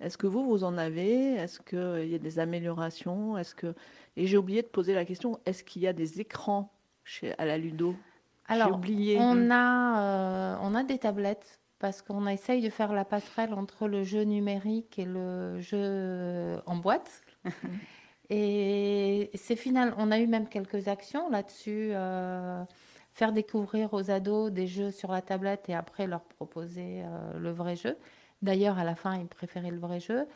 [0.00, 1.34] Est-ce que vous, vous en avez?
[1.34, 3.36] Est-ce qu'il y a des améliorations?
[3.36, 3.74] Est-ce que
[4.16, 6.72] et j'ai oublié de poser la question est-ce qu'il y a des écrans
[7.04, 7.94] chez à la Ludo?
[8.46, 9.16] Alors, oublié.
[9.20, 13.88] On a euh, on a des tablettes parce qu'on essaye de faire la passerelle entre
[13.88, 17.22] le jeu numérique et le jeu en boîte.
[18.30, 19.94] et c'est final.
[19.96, 21.90] On a eu même quelques actions là-dessus.
[21.94, 22.62] Euh,
[23.14, 27.50] faire découvrir aux ados des jeux sur la tablette et après leur proposer euh, le
[27.50, 27.96] vrai jeu.
[28.42, 30.26] D'ailleurs, à la fin, ils préféraient le vrai jeu.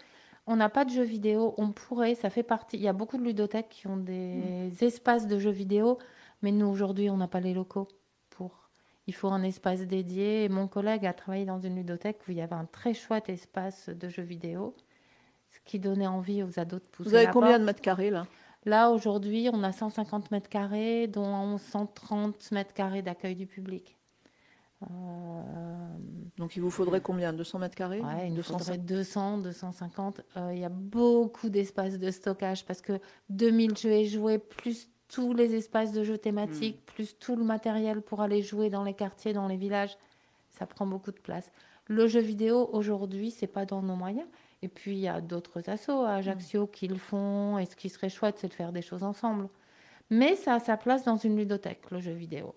[0.46, 1.54] On n'a pas de jeux vidéo.
[1.58, 2.78] On pourrait, ça fait partie.
[2.78, 4.84] Il y a beaucoup de ludothèques qui ont des mm.
[4.84, 5.98] espaces de jeux vidéo,
[6.42, 7.88] mais nous, aujourd'hui, on n'a pas les locaux.
[9.06, 10.48] Il faut un espace dédié.
[10.48, 13.88] mon collègue a travaillé dans une ludothèque où il y avait un très chouette espace
[13.90, 14.74] de jeux vidéo,
[15.50, 17.10] ce qui donnait envie aux ados de pousser.
[17.10, 18.26] Vous avez combien de mètres carrés là?
[18.66, 23.98] Là, aujourd'hui, on a 150 mètres carrés, dont 130 mètres carrés d'accueil du public.
[24.82, 24.86] Euh,
[26.36, 27.32] Donc il vous faudrait combien?
[27.32, 28.00] 200 mètres carrés?
[28.00, 30.22] Ouais, Il nous faudrait 200, 250.
[30.36, 32.98] Euh, il y a beaucoup d'espaces de stockage parce que
[33.30, 36.92] 2000 jeux et jouets, plus tous les espaces de jeux thématiques, hmm.
[36.94, 39.96] plus tout le matériel pour aller jouer dans les quartiers, dans les villages,
[40.50, 41.52] ça prend beaucoup de place.
[41.86, 44.26] Le jeu vidéo, aujourd'hui, c'est pas dans nos moyens.
[44.62, 46.70] Et puis, il y a d'autres assos à Ajaccio hmm.
[46.70, 47.58] qui le font.
[47.58, 49.48] Et ce qui serait chouette, c'est de faire des choses ensemble.
[50.10, 52.54] Mais ça a sa place dans une ludothèque, le jeu vidéo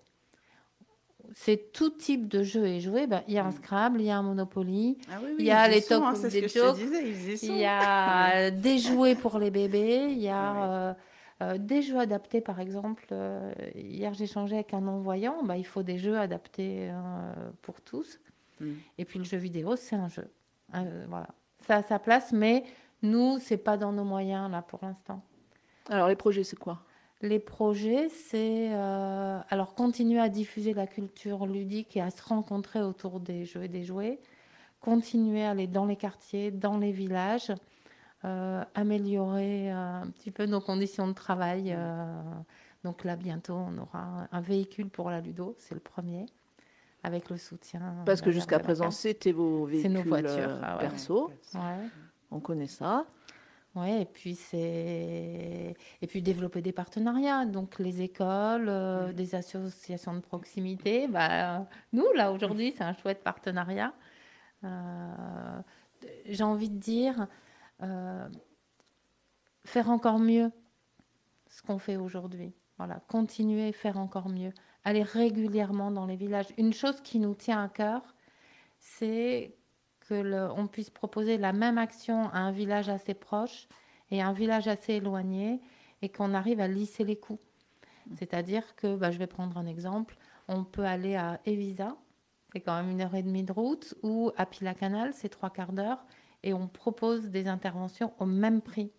[1.33, 3.07] c'est tout type de jeu et joué.
[3.07, 3.57] Ben, il y a un mm.
[3.57, 6.39] Scrabble, il y a un Monopoly, ah il y a les top hein, des
[7.43, 10.93] il y a des jouets pour les bébés, il y a euh,
[11.41, 13.05] euh, des jeux adaptés, par exemple.
[13.11, 15.43] Euh, hier, j'ai changé avec un non-voyant.
[15.43, 16.91] Ben, il faut des jeux adaptés
[17.61, 18.19] pour tous.
[18.59, 18.71] Mm.
[18.97, 20.29] Et puis le jeu vidéo, c'est un jeu.
[21.07, 22.63] voilà, ça a sa place, mais
[23.01, 25.21] nous, c'est pas dans nos moyens là pour l'instant.
[25.89, 26.83] Alors les projets, c'est quoi?
[27.21, 32.81] Les projets, c'est euh, alors continuer à diffuser la culture ludique et à se rencontrer
[32.81, 34.19] autour des jeux et des jouets,
[34.81, 37.51] continuer à aller dans les quartiers, dans les villages,
[38.27, 41.75] euh, améliorer euh, un petit peu nos conditions de travail.
[42.83, 46.25] donc là, bientôt, on aura un véhicule pour la Ludo, c'est le premier,
[47.03, 47.95] avec le soutien.
[48.05, 51.31] Parce que jusqu'à présent, c'était vos véhicules nos voitures, ah perso.
[52.29, 53.05] On connaît ça.
[53.77, 60.15] Ouais, et puis c'est et puis développer des partenariats, donc les écoles, euh, des associations
[60.15, 61.07] de proximité.
[61.07, 63.93] Bah, nous là aujourd'hui, c'est un chouette partenariat.
[64.63, 65.59] Euh,
[66.25, 67.27] j'ai envie de dire
[67.83, 68.27] euh,
[69.65, 70.51] faire encore mieux
[71.47, 72.53] ce qu'on fait aujourd'hui.
[72.77, 76.47] Voilà, continuer, faire encore mieux, aller régulièrement dans les villages.
[76.57, 78.15] Une chose qui nous tient à cœur,
[78.79, 79.55] c'est
[80.07, 83.67] qu'on puisse proposer la même action à un village assez proche
[84.11, 85.59] et à un village assez éloigné
[86.01, 87.39] et qu'on arrive à lisser les coûts.
[88.15, 90.15] C'est-à-dire que, bah, je vais prendre un exemple,
[90.47, 91.97] on peut aller à Evisa,
[92.53, 95.73] c'est quand même une heure et demie de route, ou à Pila-Canal, c'est trois quarts
[95.73, 96.05] d'heure,
[96.43, 98.91] et on propose des interventions au même prix.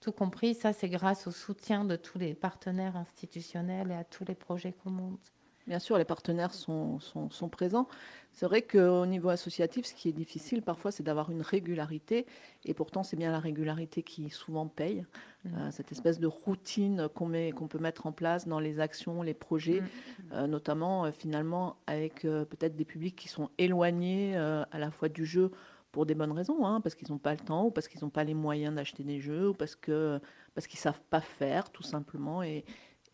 [0.00, 4.24] Tout compris, ça c'est grâce au soutien de tous les partenaires institutionnels et à tous
[4.24, 5.32] les projets qu'on monte.
[5.66, 7.86] Bien sûr, les partenaires sont, sont, présents.
[8.32, 12.26] C'est vrai qu'au niveau associatif, ce qui est difficile parfois, c'est d'avoir une régularité.
[12.64, 15.04] Et pourtant, c'est bien la régularité qui souvent paye.
[15.44, 15.48] Mmh.
[15.54, 19.34] Euh, cette espèce de routine qu'on qu'on peut mettre en place dans les actions, les
[19.34, 19.86] projets, mmh.
[20.32, 25.24] euh, notamment euh, finalement avec peut-être des publics qui sont éloignés à la fois du
[25.24, 25.52] jeu
[25.92, 28.10] pour des bonnes raisons, hein, parce qu'ils n'ont pas le temps, ou parce qu'ils n'ont
[28.10, 30.20] pas les moyens d'acheter des jeux, ou parce que
[30.54, 32.42] parce qu'ils savent pas faire, tout simplement.
[32.42, 32.64] Et,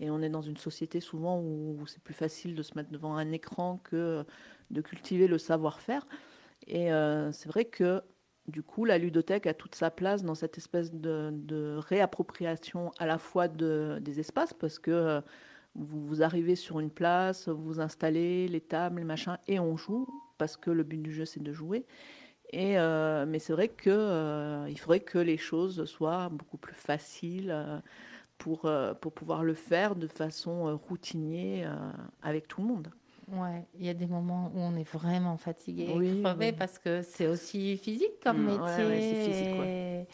[0.01, 3.17] et on est dans une société souvent où c'est plus facile de se mettre devant
[3.17, 4.25] un écran que
[4.71, 6.07] de cultiver le savoir-faire.
[6.67, 8.03] Et euh, c'est vrai que
[8.47, 13.19] du coup, la ludothèque a toute sa place dans cette espèce de, réappropriation à la
[13.19, 15.21] fois de, des espaces, parce que euh,
[15.75, 19.77] vous, vous, arrivez sur une place, vous vous installez, les tables, les machins, et on
[19.77, 21.85] joue, parce que le but du jeu, c'est de jouer.
[22.51, 27.83] Et, euh, mais c'est vrai qu'il faudrait que les choses soient beaucoup plus faciles
[28.39, 31.75] pour, euh, pour pouvoir le faire de façon euh, routinier euh,
[32.23, 32.89] avec tout le monde.
[33.31, 37.03] Ouais, il y a des moments où on est vraiment fatigué, oui, crevé, parce que
[37.03, 38.85] c'est aussi physique comme métier.
[38.85, 40.09] Ouais, physique,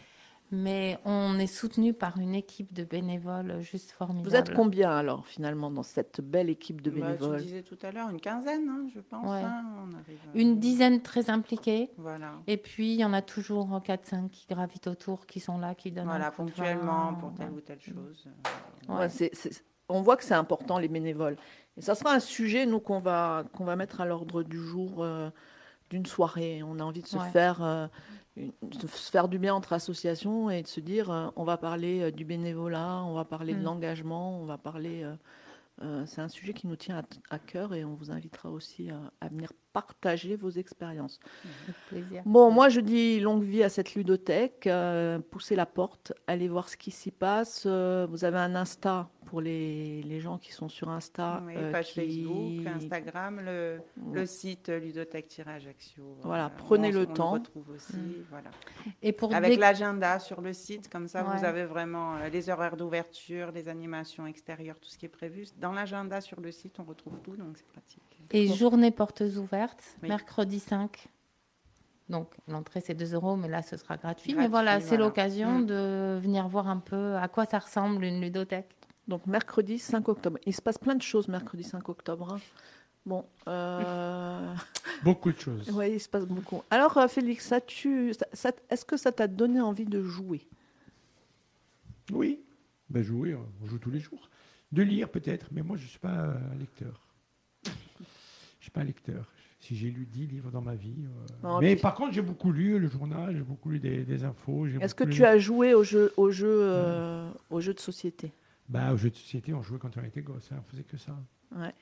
[0.57, 4.29] Mais on est soutenu par une équipe de bénévoles juste formidable.
[4.29, 7.39] Vous êtes combien alors finalement dans cette belle équipe de Bah, bénévoles?
[7.39, 9.29] tu disais tout à l'heure une quinzaine, hein, je pense.
[9.29, 9.43] Ouais.
[9.43, 11.91] hein, on arrive à- Une dizaine très impliquées.
[11.99, 12.33] Voilà.
[12.47, 15.91] Et puis, il y en a toujours 4-5 qui gravitent autour, qui sont là, qui
[15.91, 17.57] donnent Voilà, un coup de ponctuellement pour telle ouais.
[17.57, 18.29] ou telle chose.
[18.89, 18.95] Ouais.
[18.97, 21.37] Ouais, c'est- c'est- on voit que c'est important les bénévoles.
[21.77, 25.03] Et ça sera un sujet nous qu'on va qu'on va mettre à l'ordre du jour
[25.03, 25.31] euh,
[25.91, 26.63] d'une soirée.
[26.63, 27.29] On a envie de se Ouais.
[27.31, 27.89] faire euh,
[28.37, 28.53] de
[28.89, 32.11] se faire du bien entre associations et de se dire euh, on va parler euh,
[32.11, 33.65] du bénévolat, on va parler de Mm.
[33.65, 35.05] l'engagement, on va parler.
[35.83, 37.03] euh, c'est un sujet qui nous tient à,
[37.35, 41.19] à cœur et on vous invitera aussi à, venir partager vos expériences.
[41.65, 42.23] Avec plaisir.
[42.27, 44.69] Bon, moi je dis longue vie à cette ludothèque.
[45.31, 47.67] poussez la porte, allez voir ce qui s'y passe.
[47.67, 51.43] vous avez un Insta pour les, les gens qui sont sur Insta.
[51.45, 53.81] Oui, euh, page qui- Facebook, Instagram, le,
[54.13, 56.19] le site ludothèque-ajaccio.
[56.23, 57.31] Voilà, euh, prenez on- le on temps.
[57.33, 58.25] retrouve aussi, Mm.
[58.31, 58.51] voilà.
[59.03, 62.77] Et pour Avec l'agenda sur le site, comme ça, vous avez vraiment euh, les horaires
[62.77, 65.47] d'ouverture, les animations extérieures, tout ce qui est prévu.
[65.61, 68.03] Dans l'agenda sur le site, on retrouve tout, donc c'est pratique.
[68.31, 70.11] Et journée portes ouvertes, Oui.
[70.11, 71.09] mercredi 5.
[72.09, 74.33] Donc, l'entrée, c'est 2 euros, mais là, ce sera gratuit.
[74.35, 75.05] mais voilà, c'est voilà.
[75.07, 75.67] l'occasion Mm.
[75.67, 78.71] de venir voir un peu à quoi ça ressemble une ludothèque.
[79.09, 80.39] Donc mercredi 5 octobre.
[80.47, 82.33] Il se passe plein de choses mercredi 5 octobre.
[82.33, 82.41] hein.
[83.07, 84.55] Bon, euh,
[85.05, 85.69] Beaucoup de choses.
[85.71, 86.63] ouais, il se passe beaucoup.
[86.71, 90.41] Alors euh, Félix, ça tu, ça- ça- est-ce que ça t'a donné envie de jouer?
[92.13, 92.41] Oui,
[92.89, 94.31] ben jouer, euh, on joue tous les jours.
[94.73, 97.01] De lire peut-être, mais moi je ne suis pas un lecteur.
[97.67, 99.31] Je ne suis pas un lecteur.
[99.61, 101.05] Si j'ai lu 10 livres dans ma vie.
[101.07, 104.05] euh, Non, mais puis- par contre, j'ai beaucoup lu le journal, j'ai beaucoup lu des,
[104.05, 104.67] des infos.
[104.67, 108.33] Est-ce que tu as joué au jeu, au jeu, euh, au jeu de société?
[108.69, 110.97] Bah, Aux jeux de société, on jouait quand on était gosse, hein, on faisait que
[110.97, 111.13] ça.
[111.57, 111.73] Ouais.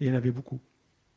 [0.00, 0.60] Et il y en avait beaucoup.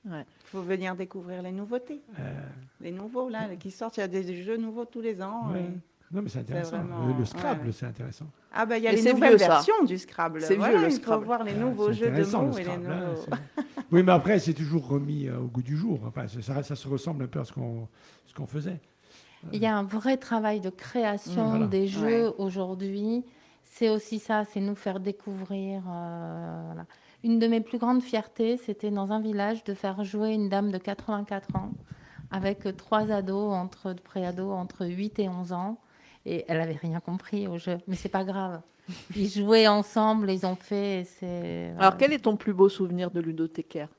[0.05, 2.41] Il faut venir découvrir les nouveautés, Euh,
[2.81, 3.97] les nouveaux là qui sortent.
[3.97, 5.51] Il y a des jeux nouveaux tous les ans.
[5.51, 5.59] ouais.
[5.61, 6.77] et- Non, mais c'est intéressant.
[6.77, 8.25] vraiment- Le, le Scrabble, ouais, c'est intéressant.
[8.51, 9.47] Ah bah il y a les nouvelles vieux, ça.
[9.49, 10.41] versions du Scrabble.
[10.41, 11.25] C'est Voilà, vieux, le il faut Scrabble.
[11.25, 13.25] voir les Ah, nouveaux jeux de le mots et les Scrabble, hein, nouveaux.
[13.91, 15.99] oui, mais après, c'est toujours remis euh, au goût du jour.
[16.07, 17.87] Enfin, ça, se ressemble un peu à ce qu'on
[18.25, 18.79] ce qu'on faisait.
[19.53, 21.67] Il y a un vrai travail de création Mmh, voilà.
[21.67, 22.33] des jeux Ouais.
[22.39, 23.23] aujourd'hui.
[23.71, 25.83] C'est aussi ça, c'est nous faire découvrir.
[25.89, 26.85] euh, voilà.
[27.23, 30.71] Une de mes plus grandes fiertés, c'était dans un village de faire jouer une dame
[30.71, 31.71] de 84 ans
[32.31, 35.79] avec trois ados, entre préados, entre 8 et 11 ans.
[36.25, 38.61] Et elle avait rien compris au jeu, mais c'est pas grave.
[39.15, 41.01] Ils jouaient ensemble, ils ont fait.
[41.01, 43.89] et C'est Alors quel est ton plus beau souvenir de ludothécaire?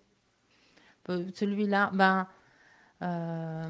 [1.09, 2.27] Euh, celui-là, ben.
[3.03, 3.69] euh,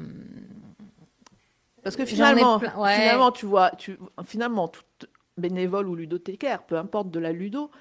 [1.83, 2.95] Parce que finalement, ouais.
[2.95, 4.81] finalement, tu vois, tu, finalement, tout
[5.37, 7.71] bénévole ou ludothécaire, peu importe de la ludo,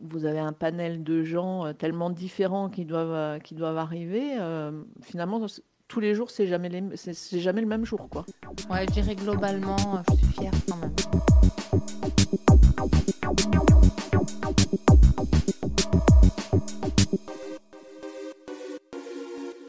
[0.00, 4.36] vous avez un panel de gens euh, tellement différents qui doivent, euh, qui doivent arriver.
[4.38, 5.44] euh, finalement,
[5.88, 6.70] tous les jours, c'est jamais,
[7.32, 8.26] jamais le même jour, quoi.
[8.70, 10.92] ouais, je dirais globalement, je suis fière quand même.